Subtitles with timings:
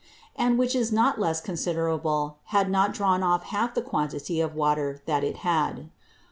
[0.35, 4.99] And, which is not less considerable, had not drawn off half the Quantity of Water
[5.05, 5.91] that that had.